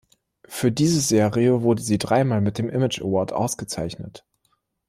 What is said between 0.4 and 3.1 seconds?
Für diese Serie wurde sie drei Mal mit dem Image